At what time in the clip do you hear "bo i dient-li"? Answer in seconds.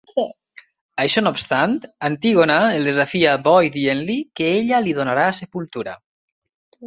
3.49-4.17